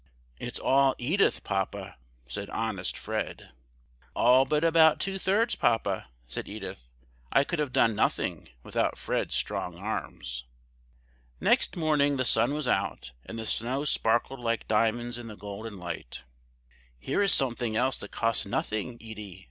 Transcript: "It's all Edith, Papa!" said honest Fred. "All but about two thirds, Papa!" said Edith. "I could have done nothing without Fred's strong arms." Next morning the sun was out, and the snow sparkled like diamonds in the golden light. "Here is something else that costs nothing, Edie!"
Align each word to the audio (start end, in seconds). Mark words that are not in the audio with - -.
"It's 0.39 0.57
all 0.57 0.95
Edith, 0.97 1.43
Papa!" 1.43 1.95
said 2.25 2.49
honest 2.49 2.97
Fred. 2.97 3.51
"All 4.15 4.45
but 4.45 4.63
about 4.63 4.99
two 4.99 5.19
thirds, 5.19 5.53
Papa!" 5.53 6.07
said 6.27 6.47
Edith. 6.49 6.89
"I 7.31 7.43
could 7.43 7.59
have 7.59 7.71
done 7.71 7.93
nothing 7.93 8.49
without 8.63 8.97
Fred's 8.97 9.35
strong 9.35 9.77
arms." 9.77 10.43
Next 11.39 11.75
morning 11.75 12.17
the 12.17 12.25
sun 12.25 12.55
was 12.55 12.67
out, 12.67 13.11
and 13.27 13.37
the 13.37 13.45
snow 13.45 13.85
sparkled 13.85 14.39
like 14.39 14.67
diamonds 14.67 15.19
in 15.19 15.27
the 15.27 15.35
golden 15.37 15.77
light. 15.77 16.23
"Here 16.97 17.21
is 17.21 17.31
something 17.31 17.75
else 17.75 17.99
that 17.99 18.09
costs 18.09 18.43
nothing, 18.43 18.95
Edie!" 18.99 19.39